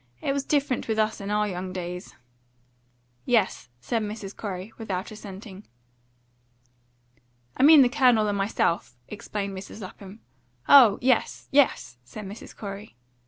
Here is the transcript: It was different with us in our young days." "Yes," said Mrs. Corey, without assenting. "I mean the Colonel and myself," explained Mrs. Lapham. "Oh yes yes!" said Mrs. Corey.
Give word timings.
It 0.19 0.33
was 0.33 0.43
different 0.43 0.87
with 0.87 0.97
us 0.97 1.21
in 1.21 1.29
our 1.29 1.47
young 1.47 1.71
days." 1.73 2.15
"Yes," 3.23 3.69
said 3.79 4.01
Mrs. 4.01 4.35
Corey, 4.35 4.73
without 4.79 5.11
assenting. 5.11 5.63
"I 7.55 7.61
mean 7.61 7.83
the 7.83 7.87
Colonel 7.87 8.27
and 8.27 8.35
myself," 8.35 8.97
explained 9.09 9.55
Mrs. 9.55 9.79
Lapham. 9.81 10.21
"Oh 10.67 10.97
yes 11.03 11.47
yes!" 11.51 11.99
said 12.03 12.25
Mrs. 12.25 12.57
Corey. 12.57 12.95